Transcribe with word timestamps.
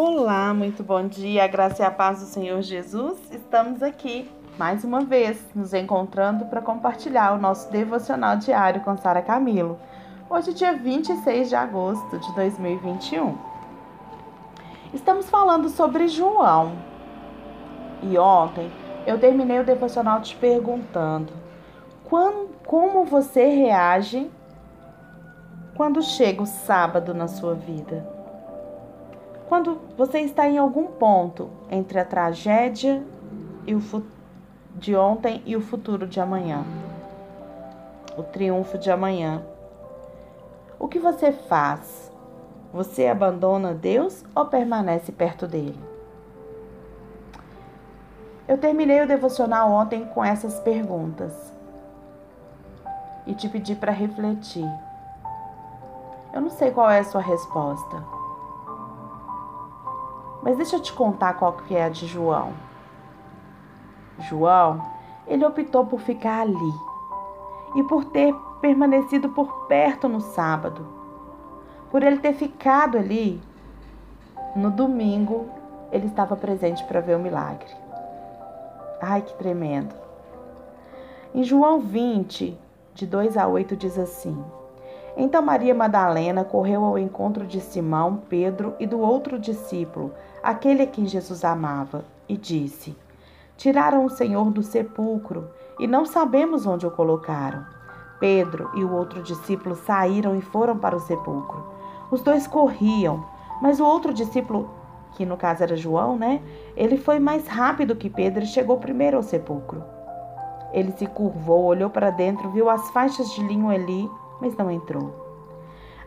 Olá, 0.00 0.54
muito 0.54 0.84
bom 0.84 1.08
dia, 1.08 1.44
graça 1.48 1.82
e 1.82 1.84
a 1.84 1.90
paz 1.90 2.20
do 2.20 2.26
Senhor 2.26 2.62
Jesus. 2.62 3.18
Estamos 3.32 3.82
aqui 3.82 4.30
mais 4.56 4.84
uma 4.84 5.00
vez 5.00 5.44
nos 5.52 5.74
encontrando 5.74 6.44
para 6.44 6.62
compartilhar 6.62 7.32
o 7.32 7.36
nosso 7.40 7.68
devocional 7.72 8.36
diário 8.36 8.80
com 8.82 8.96
Sara 8.96 9.20
Camilo. 9.20 9.76
Hoje, 10.30 10.54
dia 10.54 10.72
26 10.72 11.48
de 11.48 11.56
agosto 11.56 12.16
de 12.16 12.32
2021. 12.36 13.36
Estamos 14.94 15.28
falando 15.28 15.68
sobre 15.68 16.06
João. 16.06 16.74
E 18.00 18.16
ontem 18.16 18.70
eu 19.04 19.18
terminei 19.18 19.58
o 19.58 19.64
devocional 19.64 20.20
te 20.20 20.36
perguntando 20.36 21.32
como 22.64 23.04
você 23.04 23.46
reage 23.46 24.30
quando 25.76 26.00
chega 26.02 26.40
o 26.40 26.46
sábado 26.46 27.12
na 27.12 27.26
sua 27.26 27.54
vida? 27.54 28.17
Quando 29.48 29.80
você 29.96 30.20
está 30.20 30.46
em 30.46 30.58
algum 30.58 30.88
ponto 30.88 31.48
entre 31.70 31.98
a 31.98 32.04
tragédia 32.04 33.02
e 33.66 33.74
o 33.74 33.80
de 34.74 34.94
ontem 34.94 35.42
e 35.46 35.56
o 35.56 35.60
futuro 35.62 36.06
de 36.06 36.20
amanhã, 36.20 36.64
o 38.16 38.22
triunfo 38.22 38.76
de 38.76 38.90
amanhã, 38.90 39.42
o 40.78 40.86
que 40.86 40.98
você 40.98 41.32
faz? 41.32 42.12
Você 42.74 43.06
abandona 43.06 43.72
Deus 43.72 44.22
ou 44.34 44.44
permanece 44.44 45.10
perto 45.10 45.46
dele? 45.46 45.80
Eu 48.46 48.58
terminei 48.58 49.00
o 49.00 49.08
devocional 49.08 49.70
ontem 49.70 50.04
com 50.04 50.22
essas 50.22 50.60
perguntas 50.60 51.32
e 53.26 53.34
te 53.34 53.48
pedi 53.48 53.74
para 53.74 53.92
refletir. 53.92 54.68
Eu 56.34 56.42
não 56.42 56.50
sei 56.50 56.70
qual 56.70 56.90
é 56.90 56.98
a 56.98 57.04
sua 57.04 57.22
resposta. 57.22 58.17
Mas 60.42 60.56
deixa 60.56 60.76
eu 60.76 60.80
te 60.80 60.92
contar 60.92 61.34
qual 61.34 61.52
que 61.52 61.74
é 61.74 61.84
a 61.84 61.88
de 61.88 62.06
João. 62.06 62.52
João, 64.18 64.82
ele 65.26 65.44
optou 65.44 65.86
por 65.86 66.00
ficar 66.00 66.40
ali 66.40 66.74
e 67.76 67.82
por 67.82 68.04
ter 68.06 68.34
permanecido 68.60 69.28
por 69.28 69.66
perto 69.66 70.08
no 70.08 70.20
sábado. 70.20 70.86
Por 71.90 72.02
ele 72.02 72.18
ter 72.18 72.34
ficado 72.34 72.98
ali, 72.98 73.40
no 74.54 74.70
domingo, 74.70 75.46
ele 75.92 76.06
estava 76.06 76.36
presente 76.36 76.84
para 76.84 77.00
ver 77.00 77.16
o 77.16 77.20
milagre. 77.20 77.68
Ai, 79.00 79.22
que 79.22 79.34
tremendo. 79.34 79.94
Em 81.34 81.44
João 81.44 81.80
20, 81.80 82.58
de 82.94 83.06
2 83.06 83.36
a 83.36 83.46
8, 83.46 83.76
diz 83.76 83.98
assim: 83.98 84.42
então 85.20 85.42
Maria 85.42 85.74
Madalena 85.74 86.44
correu 86.44 86.84
ao 86.84 86.96
encontro 86.96 87.44
de 87.44 87.60
Simão, 87.60 88.22
Pedro 88.28 88.74
e 88.78 88.86
do 88.86 89.00
outro 89.00 89.36
discípulo, 89.36 90.14
aquele 90.40 90.82
a 90.82 90.86
quem 90.86 91.06
Jesus 91.06 91.44
amava, 91.44 92.04
e 92.28 92.36
disse: 92.36 92.96
Tiraram 93.56 94.04
o 94.04 94.10
Senhor 94.10 94.48
do 94.52 94.62
sepulcro 94.62 95.48
e 95.80 95.88
não 95.88 96.06
sabemos 96.06 96.66
onde 96.66 96.86
o 96.86 96.90
colocaram. 96.92 97.66
Pedro 98.20 98.70
e 98.76 98.84
o 98.84 98.92
outro 98.92 99.20
discípulo 99.20 99.74
saíram 99.74 100.36
e 100.36 100.40
foram 100.40 100.78
para 100.78 100.94
o 100.94 101.00
sepulcro. 101.00 101.66
Os 102.12 102.20
dois 102.20 102.46
corriam, 102.46 103.24
mas 103.60 103.80
o 103.80 103.84
outro 103.84 104.14
discípulo, 104.14 104.70
que 105.14 105.26
no 105.26 105.36
caso 105.36 105.64
era 105.64 105.76
João, 105.76 106.16
né? 106.16 106.40
Ele 106.76 106.96
foi 106.96 107.18
mais 107.18 107.48
rápido 107.48 107.96
que 107.96 108.08
Pedro 108.08 108.44
e 108.44 108.46
chegou 108.46 108.78
primeiro 108.78 109.16
ao 109.16 109.22
sepulcro. 109.24 109.82
Ele 110.72 110.92
se 110.92 111.08
curvou, 111.08 111.64
olhou 111.64 111.90
para 111.90 112.10
dentro, 112.10 112.50
viu 112.50 112.70
as 112.70 112.88
faixas 112.90 113.32
de 113.32 113.42
linho 113.42 113.68
ali 113.68 114.08
mas 114.40 114.56
não 114.56 114.70
entrou. 114.70 115.28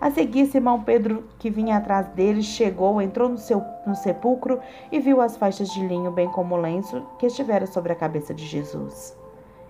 A 0.01 0.09
seguir, 0.09 0.47
Simão 0.47 0.81
Pedro, 0.81 1.23
que 1.37 1.51
vinha 1.51 1.77
atrás 1.77 2.07
dele, 2.07 2.41
chegou, 2.41 2.99
entrou 2.99 3.29
no, 3.29 3.37
seu, 3.37 3.63
no 3.85 3.95
sepulcro 3.95 4.59
e 4.91 4.99
viu 4.99 5.21
as 5.21 5.37
faixas 5.37 5.69
de 5.69 5.85
linho, 5.85 6.09
bem 6.09 6.27
como 6.27 6.55
o 6.55 6.59
lenço 6.59 7.05
que 7.19 7.27
estivera 7.27 7.67
sobre 7.67 7.93
a 7.93 7.95
cabeça 7.95 8.33
de 8.33 8.43
Jesus. 8.43 9.15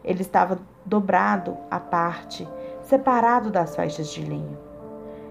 Ele 0.05 0.21
estava 0.21 0.57
dobrado 0.85 1.57
à 1.69 1.81
parte, 1.81 2.47
separado 2.83 3.51
das 3.51 3.75
faixas 3.75 4.09
de 4.09 4.21
linho. 4.21 4.57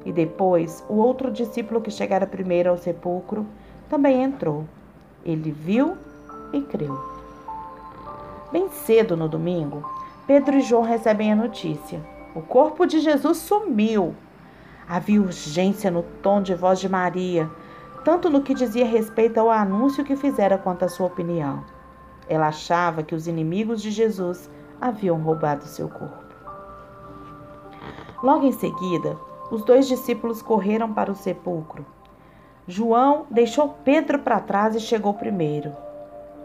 E 0.05 0.13
depois, 0.13 0.85
o 0.87 0.97
outro 0.97 1.31
discípulo 1.31 1.81
que 1.81 1.91
chegara 1.91 2.27
primeiro 2.27 2.69
ao 2.69 2.77
sepulcro 2.77 3.47
também 3.89 4.23
entrou. 4.23 4.67
Ele 5.25 5.51
viu 5.51 5.97
e 6.53 6.61
creu. 6.61 6.99
Bem 8.53 8.69
cedo 8.69 9.17
no 9.17 9.29
domingo, 9.29 9.83
Pedro 10.27 10.57
e 10.57 10.61
João 10.61 10.83
recebem 10.83 11.33
a 11.33 11.37
notícia. 11.37 12.20
O 12.35 12.41
corpo 12.41 12.87
de 12.87 13.01
Jesus 13.01 13.39
sumiu. 13.39 14.15
Havia 14.89 15.21
urgência 15.21 15.91
no 15.91 16.03
tom 16.23 16.41
de 16.41 16.55
voz 16.55 16.79
de 16.79 16.89
Maria, 16.89 17.51
tanto 18.05 18.31
no 18.31 18.43
que 18.43 18.55
dizia 18.55 18.87
respeito 18.87 19.39
ao 19.39 19.51
anúncio 19.51 20.05
que 20.05 20.15
fizera 20.15 20.57
quanto 20.57 20.85
à 20.85 20.89
sua 20.89 21.07
opinião. 21.07 21.65
Ela 22.29 22.49
achava 22.49 23.03
que 23.03 23.15
os 23.15 23.27
inimigos 23.27 23.83
de 23.83 23.91
Jesus 23.91 24.49
haviam 24.81 25.21
roubado 25.21 25.65
seu 25.65 25.89
corpo. 25.89 26.35
Logo 28.23 28.47
em 28.47 28.53
seguida, 28.53 29.17
os 29.51 29.65
dois 29.65 29.89
discípulos 29.89 30.41
correram 30.41 30.93
para 30.93 31.11
o 31.11 31.17
sepulcro. 31.17 31.85
João 32.67 33.27
deixou 33.29 33.71
Pedro 33.85 34.21
para 34.21 34.39
trás 34.39 34.77
e 34.77 34.81
chegou 34.81 35.15
primeiro. 35.15 35.73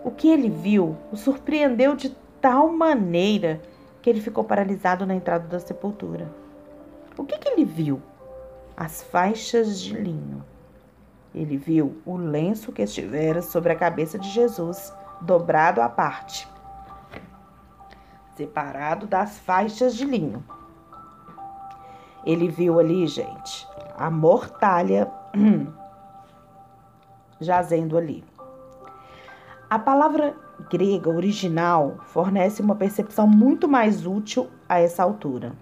O 0.04 0.10
que 0.10 0.28
ele 0.28 0.50
viu 0.50 0.98
o 1.12 1.16
surpreendeu 1.16 1.96
de 1.96 2.10
tal 2.42 2.72
maneira 2.72 3.62
que 4.06 4.10
ele 4.12 4.22
ficou 4.22 4.44
paralisado 4.44 5.04
na 5.04 5.16
entrada 5.16 5.48
da 5.48 5.60
sepultura. 5.60 6.32
O 7.18 7.24
que, 7.24 7.40
que 7.40 7.50
ele 7.50 7.66
viu? 7.66 8.00
As 8.78 9.02
faixas 9.02 9.82
de 9.82 9.96
linho. 9.96 10.46
Ele 11.34 11.58
viu 11.58 12.00
o 12.06 12.16
lenço 12.16 12.72
que 12.72 12.84
estivera 12.84 13.42
sobre 13.42 13.74
a 13.74 13.76
cabeça 13.76 14.20
de 14.20 14.30
Jesus, 14.30 14.94
dobrado 15.22 15.82
à 15.82 15.90
parte, 15.90 16.48
separado 18.36 19.08
das 19.08 19.40
faixas 19.40 19.96
de 19.96 20.06
linho. 20.06 20.46
Ele 22.24 22.48
viu 22.48 22.80
ali, 22.80 23.08
gente, 23.08 23.68
a 23.98 24.12
mortalha 24.12 25.12
jazendo 27.42 27.98
ali. 27.98 28.24
A 29.68 29.80
palavra 29.80 30.45
grega 30.70 31.10
original 31.10 31.96
fornece 32.06 32.62
uma 32.62 32.76
percepção 32.76 33.28
muito 33.28 33.68
mais 33.68 34.06
útil 34.06 34.48
a 34.68 34.80
essa 34.80 35.04
altura. 35.04 35.54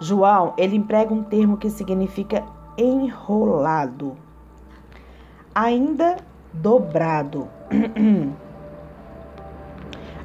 João, 0.00 0.54
ele 0.56 0.76
emprega 0.76 1.12
um 1.12 1.24
termo 1.24 1.56
que 1.56 1.70
significa 1.70 2.44
enrolado, 2.76 4.16
ainda 5.52 6.18
dobrado. 6.52 7.48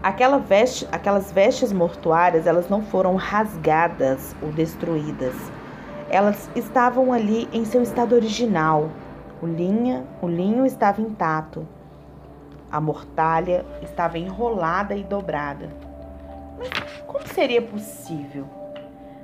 Aquela 0.04 0.38
veste, 0.38 0.86
aquelas 0.92 1.32
vestes 1.32 1.72
mortuárias, 1.72 2.46
elas 2.46 2.70
não 2.70 2.82
foram 2.82 3.16
rasgadas 3.16 4.36
ou 4.42 4.52
destruídas. 4.52 5.34
Elas 6.10 6.50
estavam 6.58 7.14
ali 7.14 7.48
em 7.54 7.64
seu 7.64 7.82
estado 7.82 8.14
original. 8.14 8.90
O, 9.42 9.48
linha, 9.48 10.04
o 10.22 10.28
linho 10.28 10.66
estava 10.66 11.02
intacto. 11.02 11.66
A 12.74 12.82
mortalha 12.82 13.64
estava 13.84 14.18
enrolada 14.18 14.96
e 14.96 15.04
dobrada. 15.04 15.70
Mas 16.58 16.70
como 17.06 17.28
seria 17.28 17.62
possível? 17.62 18.48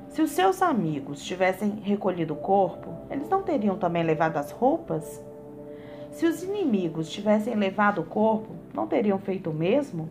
Se 0.10 0.22
os 0.22 0.30
seus 0.30 0.62
amigos 0.62 1.26
tivessem 1.26 1.82
recolhido 1.84 2.36
o 2.36 2.38
corpo, 2.38 2.94
eles 3.10 3.28
não 3.28 3.42
teriam 3.42 3.76
também 3.76 4.04
levado 4.04 4.38
as 4.38 4.52
roupas? 4.52 5.20
Se 6.12 6.28
os 6.28 6.44
inimigos 6.44 7.10
tivessem 7.10 7.56
levado 7.56 8.02
o 8.02 8.06
corpo, 8.06 8.50
não 8.72 8.86
teriam 8.86 9.18
feito 9.18 9.50
o 9.50 9.54
mesmo? 9.54 10.08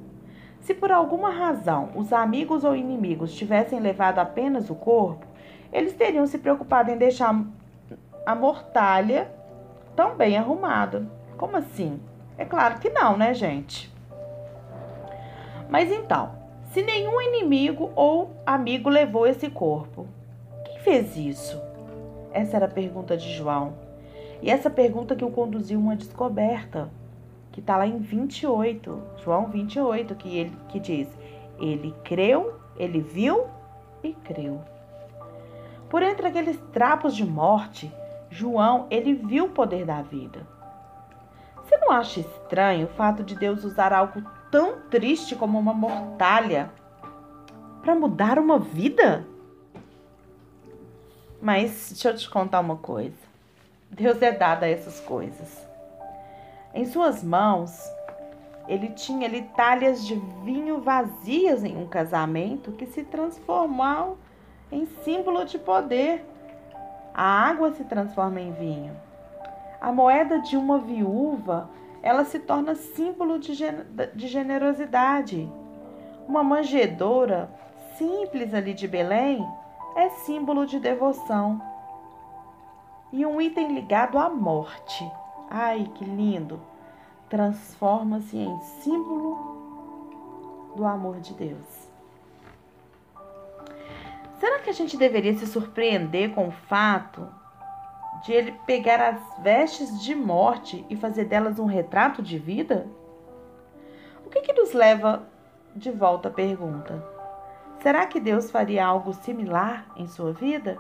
Se 0.61 0.75
por 0.75 0.91
alguma 0.91 1.31
razão 1.31 1.91
os 1.95 2.13
amigos 2.13 2.65
ou 2.65 2.75
inimigos 2.75 3.33
tivessem 3.33 3.79
levado 3.79 4.19
apenas 4.19 4.69
o 4.69 4.75
corpo, 4.75 5.25
eles 5.73 5.93
teriam 5.93 6.27
se 6.27 6.39
preocupado 6.39 6.91
em 6.91 6.99
deixar 6.99 7.41
a 8.27 8.35
mortalha 8.35 9.31
tão 9.95 10.17
bem 10.17 10.37
arrumada. 10.37 11.07
Como 11.37 11.57
assim? 11.57 12.01
É 12.39 12.45
claro 12.45 12.79
que 12.79 12.89
não, 12.89 13.17
né, 13.17 13.35
gente? 13.35 13.93
Mas 15.69 15.91
então, 15.91 16.31
se 16.73 16.83
nenhum 16.83 17.21
inimigo 17.21 17.91
ou 17.97 18.31
amigo 18.47 18.89
levou 18.89 19.27
esse 19.27 19.51
corpo, 19.51 20.07
quem 20.65 20.79
fez 20.79 21.17
isso? 21.17 21.61
Essa 22.33 22.57
era 22.57 22.67
a 22.67 22.71
pergunta 22.71 23.17
de 23.17 23.31
João. 23.35 23.75
E 24.41 24.51
essa 24.51 24.71
pergunta 24.71 25.17
que 25.17 25.25
o 25.25 25.31
conduziu 25.31 25.81
uma 25.81 25.97
descoberta, 25.97 26.89
que 27.51 27.59
está 27.59 27.77
lá 27.77 27.87
em 27.87 27.99
28, 27.99 29.03
João 29.25 29.47
28, 29.47 30.15
que, 30.15 30.39
ele, 30.39 30.53
que 30.69 30.79
diz: 30.79 31.09
Ele 31.59 31.93
creu, 32.05 32.55
ele 32.77 33.01
viu 33.01 33.47
e 34.03 34.13
creu. 34.13 34.61
Por 35.91 36.03
entre 36.03 36.29
aqueles 36.29 36.57
trapos 36.73 37.17
de 37.17 37.25
morte, 37.25 37.93
João, 38.31 38.87
ele 38.91 39.15
viu 39.15 39.47
o 39.47 39.51
poder 39.51 39.85
da 39.85 40.03
vida. 40.03 40.47
Não 41.89 41.95
acha 41.95 42.21
estranho 42.21 42.85
o 42.85 42.91
fato 42.91 43.25
de 43.25 43.35
Deus 43.35 43.65
usar 43.65 43.95
algo 43.95 44.23
tão 44.51 44.79
triste 44.91 45.35
como 45.35 45.59
uma 45.59 45.73
mortalha 45.73 46.71
para 47.81 47.95
mudar 47.95 48.39
uma 48.39 48.59
vida? 48.59 49.27
Mas 51.41 51.89
deixa 51.89 52.11
eu 52.11 52.17
te 52.17 52.29
contar 52.29 52.61
uma 52.61 52.77
coisa. 52.77 53.17
Deus 53.91 54.21
é 54.21 54.31
dado 54.31 54.65
a 54.65 54.69
essas 54.69 55.01
coisas. 55.01 55.67
Em 56.75 56.85
suas 56.85 57.25
mãos, 57.25 57.83
ele 58.69 58.91
tinha 58.91 59.27
ali 59.27 59.49
talhas 59.57 60.07
de 60.07 60.15
vinho 60.45 60.83
vazias 60.83 61.65
em 61.65 61.75
um 61.75 61.89
casamento 61.89 62.73
que 62.73 62.85
se 62.85 63.03
transformou 63.03 64.19
em 64.71 64.85
símbolo 65.03 65.43
de 65.47 65.59
poder. 65.59 66.23
A 67.15 67.49
água 67.49 67.73
se 67.73 67.85
transforma 67.85 68.43
em 68.43 68.53
vinho. 68.53 69.08
A 69.81 69.93
moeda 69.93 70.41
de 70.41 70.57
uma 70.57 70.79
viúva, 70.79 71.71
ela 72.03 72.25
se 72.25 72.39
torna 72.39 72.75
símbolo 72.75 73.39
de, 73.39 73.55
de 74.15 74.27
generosidade. 74.27 75.51
Uma 76.27 76.43
manjedoura 76.43 77.51
simples 77.97 78.53
ali 78.55 78.75
de 78.75 78.89
Belém 78.89 79.47
é 79.95 80.09
símbolo 80.11 80.67
de 80.67 80.81
devoção. 80.81 81.61
E 83.13 83.25
um 83.25 83.41
item 83.41 83.75
ligado 83.75 84.19
à 84.19 84.29
morte. 84.29 85.11
Ai, 85.51 85.91
que 85.95 86.05
lindo! 86.05 86.61
Transforma-se 87.29 88.37
em 88.37 88.61
símbolo 88.83 89.59
do 90.77 90.85
amor 90.85 91.21
de 91.21 91.35
Deus. 91.35 91.89
Será 94.39 94.61
que 94.61 94.71
a 94.71 94.73
gente 94.73 94.97
deveria 94.97 95.35
se 95.35 95.47
surpreender 95.47 96.35
com 96.35 96.49
o 96.49 96.53
fato 96.53 97.27
de 98.25 98.33
ele 98.33 98.53
pegar 98.67 99.01
as 99.01 99.43
vestes 99.43 100.03
de 100.03 100.15
morte 100.15 100.85
e 100.89 100.97
fazer 100.97 101.25
delas 101.25 101.59
um 101.59 101.67
retrato 101.67 102.23
de 102.23 102.39
vida? 102.39 102.87
O 104.25 104.31
que, 104.31 104.41
que 104.41 104.53
nos 104.53 104.73
leva 104.73 105.23
de 105.75 105.91
volta 105.91 106.29
à 106.29 106.31
pergunta: 106.31 107.03
será 107.81 108.07
que 108.07 108.21
Deus 108.21 108.51
faria 108.51 108.85
algo 108.85 109.13
similar 109.13 109.87
em 109.97 110.07
sua 110.07 110.33
vida? 110.33 110.79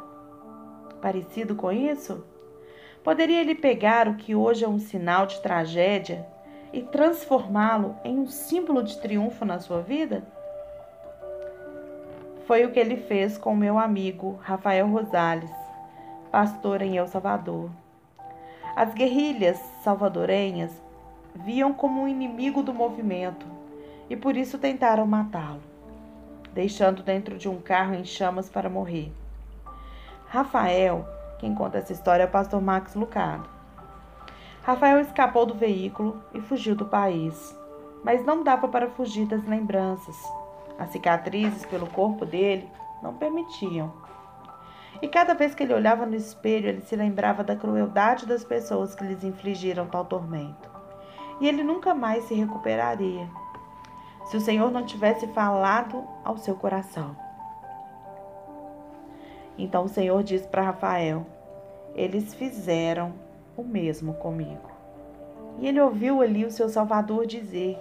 Parecido 1.00 1.54
com 1.54 1.70
isso? 1.70 2.24
Poderia 3.04 3.40
ele 3.40 3.54
pegar 3.54 4.08
o 4.08 4.16
que 4.16 4.34
hoje 4.34 4.64
é 4.64 4.68
um 4.68 4.78
sinal 4.78 5.26
de 5.26 5.40
tragédia 5.40 6.26
e 6.72 6.82
transformá-lo 6.82 7.96
em 8.04 8.18
um 8.18 8.26
símbolo 8.26 8.82
de 8.82 9.00
triunfo 9.00 9.44
na 9.44 9.58
sua 9.58 9.80
vida? 9.80 10.22
Foi 12.46 12.64
o 12.64 12.72
que 12.72 12.80
ele 12.80 12.96
fez 12.96 13.38
com 13.38 13.54
meu 13.54 13.78
amigo 13.78 14.38
Rafael 14.42 14.88
Rosales, 14.88 15.50
pastor 16.30 16.82
em 16.82 16.96
El 16.96 17.06
Salvador. 17.06 17.70
As 18.76 18.92
guerrilhas 18.92 19.58
salvadorenhas 19.82 20.70
viam 21.34 21.72
como 21.72 22.02
um 22.02 22.08
inimigo 22.08 22.62
do 22.62 22.72
movimento 22.72 23.46
e 24.10 24.16
por 24.16 24.36
isso 24.36 24.58
tentaram 24.58 25.06
matá-lo, 25.06 25.62
deixando 26.52 27.02
dentro 27.02 27.38
de 27.38 27.48
um 27.48 27.60
carro 27.60 27.94
em 27.94 28.04
chamas 28.04 28.48
para 28.48 28.68
morrer. 28.68 29.10
Rafael, 30.26 31.06
quem 31.38 31.54
conta 31.54 31.78
essa 31.78 31.92
história 31.92 32.24
é 32.24 32.26
o 32.26 32.30
pastor 32.30 32.60
Max 32.60 32.94
Lucado. 32.94 33.48
Rafael 34.62 35.00
escapou 35.00 35.46
do 35.46 35.54
veículo 35.54 36.22
e 36.34 36.40
fugiu 36.42 36.76
do 36.76 36.84
país, 36.84 37.56
mas 38.04 38.24
não 38.24 38.44
dava 38.44 38.68
para 38.68 38.90
fugir 38.90 39.26
das 39.26 39.42
lembranças. 39.46 40.16
As 40.78 40.90
cicatrizes 40.90 41.64
pelo 41.64 41.86
corpo 41.86 42.26
dele 42.26 42.68
não 43.02 43.14
permitiam. 43.14 44.07
E 45.00 45.06
cada 45.06 45.34
vez 45.34 45.54
que 45.54 45.62
ele 45.62 45.74
olhava 45.74 46.04
no 46.04 46.16
espelho, 46.16 46.68
ele 46.68 46.80
se 46.80 46.96
lembrava 46.96 47.44
da 47.44 47.54
crueldade 47.54 48.26
das 48.26 48.44
pessoas 48.44 48.94
que 48.94 49.04
lhes 49.04 49.22
infligiram 49.22 49.86
tal 49.86 50.04
tormento. 50.04 50.68
E 51.40 51.46
ele 51.46 51.62
nunca 51.62 51.94
mais 51.94 52.24
se 52.24 52.34
recuperaria 52.34 53.28
se 54.26 54.36
o 54.36 54.40
Senhor 54.40 54.70
não 54.70 54.84
tivesse 54.84 55.26
falado 55.28 56.04
ao 56.24 56.36
seu 56.36 56.54
coração. 56.54 57.16
Então 59.56 59.84
o 59.84 59.88
Senhor 59.88 60.22
disse 60.22 60.46
para 60.48 60.62
Rafael: 60.62 61.24
Eles 61.94 62.34
fizeram 62.34 63.12
o 63.56 63.62
mesmo 63.62 64.14
comigo. 64.14 64.70
E 65.58 65.66
ele 65.66 65.80
ouviu 65.80 66.22
ali 66.22 66.44
o 66.44 66.50
seu 66.50 66.68
Salvador 66.68 67.26
dizer. 67.26 67.78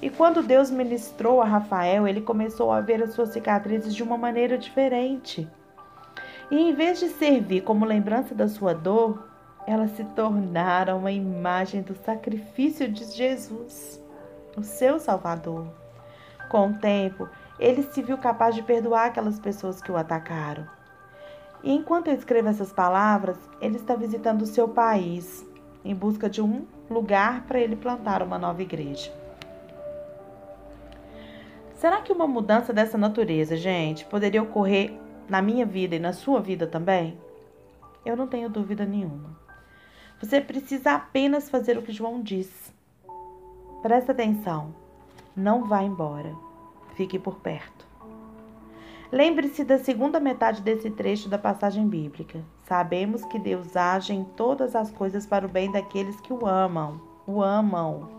E 0.00 0.08
quando 0.08 0.42
Deus 0.42 0.70
ministrou 0.70 1.42
a 1.42 1.44
Rafael, 1.44 2.06
ele 2.06 2.22
começou 2.22 2.72
a 2.72 2.80
ver 2.80 3.02
as 3.02 3.12
suas 3.12 3.30
cicatrizes 3.30 3.94
de 3.94 4.02
uma 4.02 4.16
maneira 4.16 4.56
diferente. 4.56 5.46
E 6.50 6.56
em 6.56 6.74
vez 6.74 6.98
de 6.98 7.08
servir 7.08 7.62
como 7.62 7.84
lembrança 7.84 8.34
da 8.34 8.48
sua 8.48 8.74
dor, 8.74 9.28
elas 9.66 9.90
se 9.92 10.04
tornaram 10.04 10.98
uma 10.98 11.12
imagem 11.12 11.82
do 11.82 11.94
sacrifício 11.94 12.90
de 12.90 13.04
Jesus 13.04 14.00
o 14.56 14.62
seu 14.62 14.98
Salvador. 14.98 15.66
Com 16.50 16.70
o 16.70 16.78
tempo, 16.78 17.28
ele 17.58 17.82
se 17.82 18.02
viu 18.02 18.18
capaz 18.18 18.54
de 18.54 18.62
perdoar 18.62 19.06
aquelas 19.06 19.38
pessoas 19.38 19.80
que 19.80 19.92
o 19.92 19.96
atacaram. 19.96 20.66
E 21.62 21.72
enquanto 21.72 22.08
eu 22.08 22.14
escrevo 22.14 22.48
essas 22.48 22.72
palavras, 22.72 23.38
ele 23.60 23.76
está 23.76 23.94
visitando 23.94 24.42
o 24.42 24.46
seu 24.46 24.68
país 24.68 25.46
em 25.84 25.94
busca 25.94 26.28
de 26.28 26.40
um 26.40 26.64
lugar 26.90 27.42
para 27.42 27.60
ele 27.60 27.76
plantar 27.76 28.22
uma 28.22 28.38
nova 28.38 28.62
igreja. 28.62 29.12
Será 31.74 32.00
que 32.00 32.12
uma 32.12 32.26
mudança 32.26 32.72
dessa 32.72 32.98
natureza, 32.98 33.56
gente, 33.56 34.04
poderia 34.04 34.42
ocorrer 34.42 34.92
na 35.28 35.42
minha 35.42 35.66
vida 35.66 35.96
e 35.96 35.98
na 35.98 36.12
sua 36.12 36.40
vida 36.40 36.66
também? 36.66 37.18
Eu 38.04 38.16
não 38.16 38.26
tenho 38.26 38.48
dúvida 38.48 38.84
nenhuma. 38.84 39.36
Você 40.20 40.40
precisa 40.40 40.92
apenas 40.92 41.50
fazer 41.50 41.76
o 41.76 41.82
que 41.82 41.92
João 41.92 42.22
disse. 42.22 42.72
Presta 43.82 44.12
atenção. 44.12 44.74
Não 45.36 45.64
vá 45.64 45.82
embora. 45.82 46.34
Fique 46.94 47.18
por 47.18 47.36
perto. 47.36 47.86
Lembre-se 49.12 49.64
da 49.64 49.78
segunda 49.78 50.18
metade 50.18 50.60
desse 50.60 50.90
trecho 50.90 51.28
da 51.28 51.38
passagem 51.38 51.88
bíblica. 51.88 52.44
Sabemos 52.64 53.24
que 53.24 53.38
Deus 53.38 53.76
age 53.76 54.12
em 54.12 54.24
todas 54.24 54.74
as 54.74 54.90
coisas 54.90 55.24
para 55.24 55.46
o 55.46 55.48
bem 55.48 55.70
daqueles 55.70 56.20
que 56.20 56.32
o 56.32 56.46
amam. 56.46 57.00
O 57.26 57.42
amam. 57.42 58.10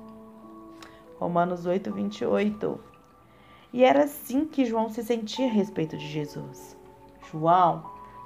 Romanos 1.19 1.65
8, 1.65 1.91
28. 1.91 2.79
E 3.73 3.83
era 3.83 4.05
assim 4.05 4.45
que 4.45 4.65
João 4.65 4.89
se 4.89 5.03
sentia 5.03 5.47
a 5.47 5.51
respeito 5.51 5.97
de 5.97 6.07
Jesus. 6.07 6.78
João 7.31 7.83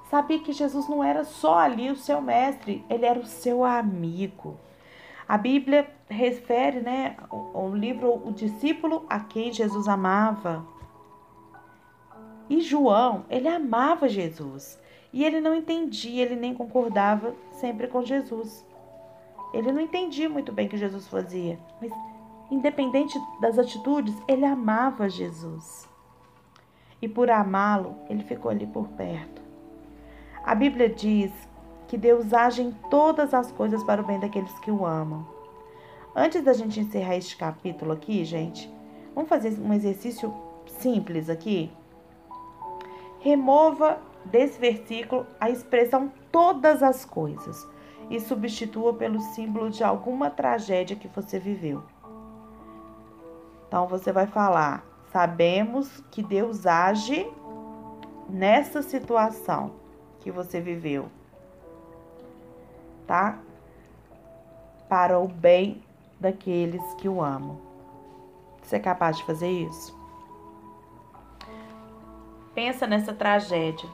sabia 0.10 0.40
que 0.40 0.54
Jesus 0.54 0.88
não 0.88 1.04
era 1.04 1.24
só 1.24 1.58
ali 1.58 1.90
o 1.90 1.96
seu 1.96 2.22
mestre, 2.22 2.86
ele 2.90 3.06
era 3.06 3.20
o 3.20 3.26
seu 3.26 3.64
amigo. 3.64 4.58
A 5.28 5.38
Bíblia 5.38 5.90
refere, 6.08 6.82
né, 6.82 7.16
o, 7.32 7.70
livro 7.70 8.22
O 8.24 8.32
Discípulo 8.32 9.06
a 9.10 9.20
quem 9.20 9.52
Jesus 9.52 9.88
amava. 9.88 10.66
E 12.50 12.62
João, 12.62 13.26
ele 13.30 13.48
amava 13.48 14.08
Jesus. 14.08 14.80
E 15.12 15.24
ele 15.24 15.40
não 15.40 15.56
entendia, 15.56 16.24
ele 16.24 16.36
nem 16.36 16.54
concordava 16.54 17.34
sempre 17.54 17.88
com 17.88 18.04
Jesus. 18.04 18.66
Ele 19.54 19.72
não 19.72 19.82
entendia 19.82 20.30
muito 20.30 20.52
bem 20.52 20.68
o 20.68 20.70
que 20.70 20.78
Jesus 20.78 21.08
fazia, 21.08 21.60
mas 21.80 21.92
independente 22.52 23.20
das 23.40 23.58
atitudes, 23.58 24.16
ele 24.28 24.46
amava 24.46 25.10
Jesus. 25.10 25.88
E 27.04 27.08
por 27.10 27.30
amá-lo, 27.30 27.98
ele 28.10 28.24
ficou 28.24 28.50
ali 28.50 28.66
por 28.66 28.88
perto. 28.88 29.42
A 30.42 30.56
Bíblia 30.56 30.88
diz 30.88 31.34
que 31.86 31.98
Deus 31.98 32.34
age 32.34 32.62
em 32.62 32.72
todas 32.90 33.34
as 33.34 33.52
coisas 33.52 33.84
para 33.84 34.02
o 34.02 34.06
bem 34.06 34.22
daqueles 34.22 34.58
que 34.60 34.72
o 34.72 34.86
amam. 34.86 35.28
Antes 36.16 36.42
da 36.42 36.54
gente 36.54 36.80
encerrar 36.80 37.18
este 37.18 37.36
capítulo 37.36 37.92
aqui, 37.92 38.24
gente, 38.24 38.74
vamos 39.14 39.28
fazer 39.28 39.60
um 39.60 39.74
exercício 39.74 40.34
simples 40.66 41.30
aqui. 41.30 41.70
Remova 43.20 44.00
desse 44.24 44.58
versículo 44.58 45.28
a 45.42 45.50
expressão 45.50 46.10
todas 46.32 46.82
as 46.82 47.04
coisas 47.04 47.68
e 48.10 48.18
substitua 48.18 48.94
pelo 48.94 49.20
símbolo 49.20 49.70
de 49.70 49.84
alguma 49.84 50.30
tragédia 50.30 50.96
que 50.96 51.10
você 51.10 51.38
viveu. 51.38 51.84
Então 53.68 53.88
você 53.88 54.10
vai 54.14 54.26
falar: 54.26 54.93
sabemos 55.14 56.04
que 56.12 56.22
Deus 56.22 56.66
age 56.66 57.26
nessa 58.30 58.82
situação 58.82 59.72
que 60.20 60.30
você 60.30 60.60
viveu 60.60 61.10
tá? 63.08 63.38
Para 64.88 65.20
o 65.20 65.28
bem 65.28 65.84
daqueles 66.20 66.82
que 66.96 67.10
o 67.10 67.22
amam. 67.22 67.58
Você 68.62 68.78
é 68.78 68.80
capaz 68.80 69.18
de 69.18 69.26
fazer 69.26 69.50
isso? 69.50 69.96
Pensa 72.54 72.86
nessa 72.88 73.14
tragédia 73.14 73.90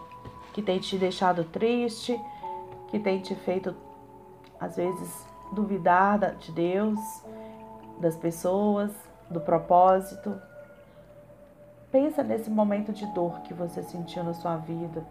que 0.54 0.62
tem 0.62 0.80
te 0.80 0.98
deixado 0.98 1.44
triste, 1.46 2.20
que 2.90 3.00
tem 3.00 3.22
te 3.22 3.34
feito, 3.36 3.76
às 4.60 4.76
vezes, 4.76 5.26
duvidar 5.54 6.36
de 6.36 6.52
Deus, 6.52 7.00
das 8.00 8.16
pessoas, 8.16 8.92
do 9.30 9.40
propósito. 9.40 10.40
Pensa 11.91 12.22
nesse 12.24 12.50
momento 12.50 12.93
de 12.93 13.05
dor 13.13 13.41
que 13.41 13.53
você 13.53 13.81
sentiu 13.81 14.24
na 14.24 14.34
sua 14.34 14.58
vida. 14.58 15.03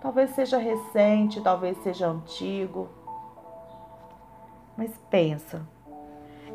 Talvez 0.00 0.30
seja 0.30 0.58
recente, 0.58 1.40
talvez 1.40 1.76
seja 1.78 2.06
antigo, 2.06 2.88
mas 4.76 4.96
pensa 5.10 5.66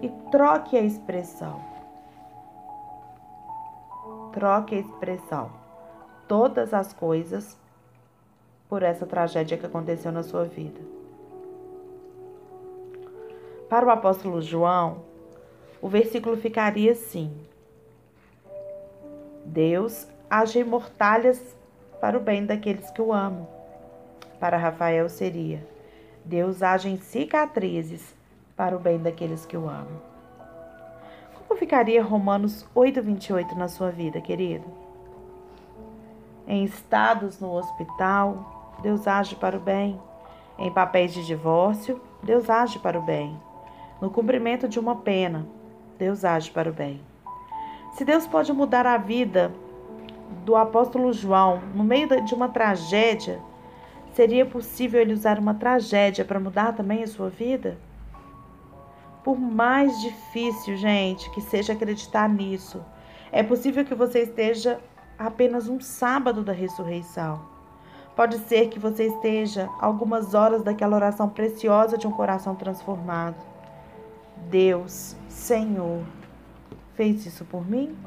e 0.01 0.09
troque 0.31 0.77
a 0.77 0.81
expressão. 0.81 1.59
Troque 4.31 4.75
a 4.75 4.79
expressão. 4.79 5.51
Todas 6.27 6.73
as 6.73 6.93
coisas 6.93 7.59
por 8.69 8.83
essa 8.83 9.05
tragédia 9.05 9.57
que 9.57 9.65
aconteceu 9.65 10.13
na 10.13 10.23
sua 10.23 10.45
vida. 10.45 10.79
Para 13.67 13.85
o 13.85 13.89
apóstolo 13.89 14.41
João, 14.41 15.03
o 15.81 15.89
versículo 15.89 16.37
ficaria 16.37 16.93
assim: 16.93 17.35
Deus 19.45 20.07
age 20.29 20.59
em 20.59 20.63
mortalhas 20.63 21.55
para 21.99 22.17
o 22.17 22.21
bem 22.21 22.45
daqueles 22.45 22.89
que 22.91 23.01
o 23.01 23.11
amam. 23.11 23.47
Para 24.39 24.57
Rafael 24.57 25.07
seria: 25.09 25.65
Deus 26.23 26.63
age 26.63 26.89
em 26.89 26.97
cicatrizes 26.97 28.15
para 28.55 28.75
o 28.75 28.79
bem 28.79 28.97
daqueles 28.97 29.45
que 29.45 29.57
o 29.57 29.67
amam. 29.67 30.01
Como 31.33 31.59
ficaria 31.59 32.03
Romanos 32.03 32.65
8:28 32.75 33.55
na 33.55 33.67
sua 33.67 33.91
vida, 33.91 34.21
querido? 34.21 34.65
Em 36.47 36.63
estados 36.63 37.39
no 37.39 37.51
hospital, 37.51 38.77
Deus 38.81 39.07
age 39.07 39.35
para 39.35 39.57
o 39.57 39.59
bem. 39.59 39.99
Em 40.57 40.71
papéis 40.71 41.13
de 41.13 41.25
divórcio, 41.25 42.01
Deus 42.23 42.49
age 42.49 42.79
para 42.79 42.97
o 42.97 43.01
bem. 43.01 43.39
No 43.99 44.09
cumprimento 44.09 44.67
de 44.67 44.79
uma 44.79 44.95
pena, 44.95 45.45
Deus 45.97 46.23
age 46.23 46.49
para 46.51 46.69
o 46.69 46.73
bem. 46.73 47.01
Se 47.91 48.05
Deus 48.05 48.25
pode 48.25 48.53
mudar 48.53 48.85
a 48.85 48.97
vida 48.97 49.51
do 50.45 50.55
apóstolo 50.55 51.11
João 51.11 51.61
no 51.75 51.83
meio 51.83 52.07
de 52.23 52.33
uma 52.33 52.47
tragédia, 52.47 53.39
seria 54.13 54.45
possível 54.45 55.01
ele 55.01 55.13
usar 55.13 55.37
uma 55.37 55.53
tragédia 55.53 56.23
para 56.23 56.39
mudar 56.39 56.73
também 56.73 57.03
a 57.03 57.07
sua 57.07 57.29
vida? 57.29 57.77
Por 59.23 59.37
mais 59.37 59.99
difícil, 60.01 60.77
gente, 60.77 61.29
que 61.31 61.41
seja 61.41 61.73
acreditar 61.73 62.27
nisso, 62.27 62.83
é 63.31 63.43
possível 63.43 63.85
que 63.85 63.93
você 63.93 64.23
esteja 64.23 64.79
apenas 65.19 65.67
um 65.67 65.79
sábado 65.79 66.43
da 66.43 66.53
ressurreição. 66.53 67.41
Pode 68.15 68.37
ser 68.39 68.69
que 68.69 68.79
você 68.79 69.07
esteja 69.07 69.69
algumas 69.79 70.33
horas 70.33 70.63
daquela 70.63 70.95
oração 70.95 71.29
preciosa 71.29 71.97
de 71.97 72.07
um 72.07 72.11
coração 72.11 72.55
transformado. 72.55 73.45
Deus, 74.49 75.15
Senhor, 75.29 76.03
fez 76.95 77.25
isso 77.25 77.45
por 77.45 77.67
mim? 77.69 77.97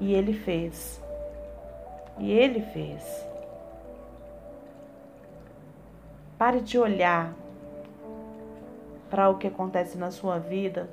E 0.00 0.12
ele 0.12 0.32
fez. 0.32 1.00
E 2.18 2.30
ele 2.30 2.60
fez. 2.60 3.02
Pare 6.36 6.60
de 6.60 6.78
olhar 6.78 7.34
para 9.08 9.28
o 9.28 9.38
que 9.38 9.46
acontece 9.46 9.96
na 9.96 10.10
sua 10.10 10.38
vida 10.38 10.90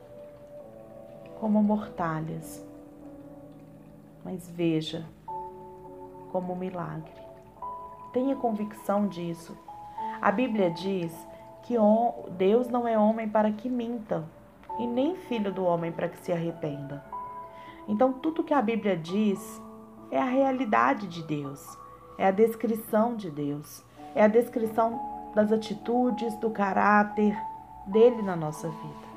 como 1.40 1.64
mortalhas, 1.64 2.64
mas 4.24 4.50
veja 4.50 5.06
como 6.32 6.54
um 6.54 6.56
milagre. 6.56 7.12
Tenha 8.12 8.36
convicção 8.36 9.08
disso. 9.08 9.58
A 10.22 10.32
Bíblia 10.32 10.70
diz 10.70 11.12
que 11.64 11.76
Deus 12.32 12.68
não 12.68 12.88
é 12.88 12.98
homem 12.98 13.30
para 13.30 13.52
que 13.52 13.70
minta, 13.70 14.24
e 14.80 14.88
nem 14.88 15.16
filho 15.16 15.52
do 15.52 15.64
homem 15.66 15.92
para 15.92 16.08
que 16.08 16.18
se 16.20 16.32
arrependa. 16.32 17.04
Então, 17.88 18.14
tudo 18.14 18.44
que 18.44 18.54
a 18.54 18.62
Bíblia 18.62 18.96
diz 18.96 19.62
é 20.10 20.18
a 20.18 20.26
realidade 20.26 21.08
de 21.08 21.22
Deus, 21.24 21.78
é 22.18 22.26
a 22.26 22.32
descrição 22.32 23.16
de 23.16 23.30
Deus, 23.30 23.84
é 24.16 24.24
a 24.24 24.28
descrição 24.28 25.32
das 25.36 25.52
atitudes, 25.52 26.36
do 26.38 26.50
caráter 26.50 27.38
dele 27.86 28.22
na 28.22 28.36
nossa 28.36 28.70
vida. 28.70 29.10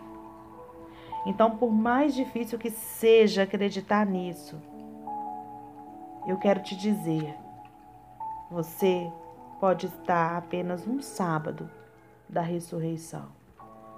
Então, 1.25 1.57
por 1.57 1.71
mais 1.71 2.15
difícil 2.15 2.59
que 2.59 2.71
seja 2.71 3.45
acreditar 3.45 4.05
nisso, 4.05 4.61
eu 6.27 6.37
quero 6.39 6.61
te 6.61 6.75
dizer: 6.75 7.35
você 8.51 9.11
pode 9.61 9.87
estar 9.87 10.37
apenas 10.37 10.87
um 10.89 11.01
sábado 11.01 11.71
da 12.29 12.41
ressurreição 12.41 13.42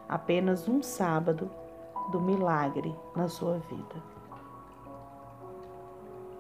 apenas 0.09 0.69
um 0.69 0.83
sábado 0.83 1.51
do 2.11 2.21
milagre 2.21 2.95
na 3.17 3.29
sua 3.29 3.59
vida. 3.59 4.03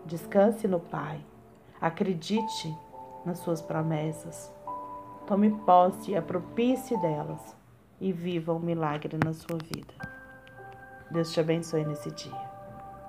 Descanse 0.04 0.68
no 0.68 0.78
Pai, 0.78 1.24
acredite 1.80 2.76
nas 3.24 3.38
suas 3.38 3.62
promessas, 3.62 4.52
tome 5.26 5.50
posse 5.50 6.10
e 6.10 6.16
apropice 6.16 6.96
delas 6.98 7.56
e 8.00 8.12
viva 8.12 8.52
um 8.52 8.58
milagre 8.58 9.18
na 9.24 9.32
sua 9.32 9.56
vida. 9.56 9.94
Deus 11.10 11.32
te 11.32 11.40
abençoe 11.40 11.84
nesse 11.84 12.10
dia. 12.10 12.53